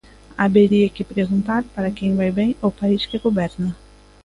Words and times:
Habería 0.41 0.89
que 0.95 1.03
preguntar 1.11 1.63
para 1.75 1.91
quen 1.97 2.11
vai 2.19 2.31
ben 2.39 2.51
o 2.67 2.69
país 2.79 3.01
que 3.09 3.23
goberna. 3.25 3.69